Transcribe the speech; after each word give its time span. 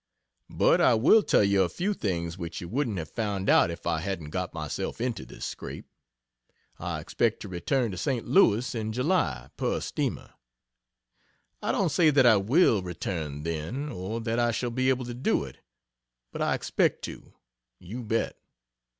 But 0.49 0.81
I 0.81 0.95
will 0.95 1.21
tell 1.21 1.43
you 1.43 1.61
a 1.61 1.69
few 1.69 1.93
things 1.93 2.35
which 2.35 2.59
you 2.59 2.67
wouldn't 2.67 2.97
have 2.97 3.11
found 3.11 3.51
out 3.51 3.69
if 3.69 3.85
I 3.85 3.99
hadn't 3.99 4.31
got 4.31 4.51
myself 4.51 4.99
into 4.99 5.27
this 5.27 5.45
scrape. 5.45 5.85
I 6.79 6.99
expect 6.99 7.39
to 7.41 7.47
return 7.47 7.91
to 7.91 7.97
St. 7.97 8.25
Louis 8.27 8.73
in 8.73 8.93
July 8.93 9.51
per 9.57 9.79
steamer. 9.79 10.33
I 11.61 11.71
don't 11.71 11.91
say 11.91 12.09
that 12.09 12.25
I 12.25 12.37
will 12.37 12.81
return 12.81 13.43
then, 13.43 13.89
or 13.89 14.19
that 14.21 14.39
I 14.39 14.49
shall 14.49 14.71
be 14.71 14.89
able 14.89 15.05
to 15.05 15.13
do 15.13 15.43
it 15.43 15.59
but 16.31 16.41
I 16.41 16.55
expect 16.55 17.03
to 17.03 17.33
you 17.77 18.01
bet. 18.03 18.39